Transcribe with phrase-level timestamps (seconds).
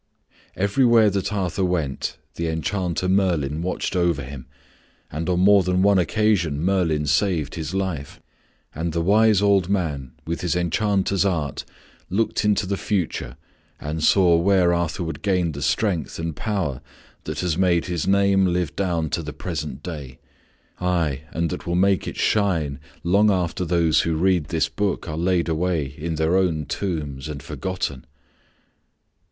[0.55, 4.47] Everywhere that Arthur went the enchanter Merlin watched over him,
[5.11, 8.19] and on more than one occasion Merlin saved his life.
[8.73, 11.65] And the wise old man with his enchanter's art
[12.09, 13.37] looked into the future
[13.79, 16.81] and saw where Arthur would gain the strength and power
[17.25, 20.17] that has made his name live down to the present day,
[20.79, 25.15] aye, and that will make it shine long after those who read this book are
[25.15, 28.07] laid away in their own tombs and forgotten!